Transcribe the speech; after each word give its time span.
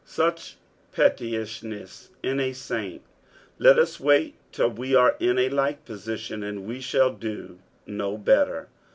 Such 0.03 0.55
pettishneaa 0.95 2.09
in 2.23 2.39
a 2.39 2.53
saint! 2.53 3.03
Let 3.59 3.77
us 3.77 3.99
wait 3.99 4.33
till 4.51 4.69
we 4.71 4.95
are 4.95 5.15
in 5.19 5.37
a 5.37 5.49
like 5.49 5.85
positiou, 5.85 6.43
and 6.43 6.65
we 6.65 6.81
shall 6.81 7.13
do 7.13 7.59
no 7.85 8.17
better. 8.17 8.67